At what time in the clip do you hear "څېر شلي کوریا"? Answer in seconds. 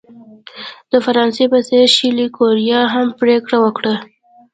1.67-2.81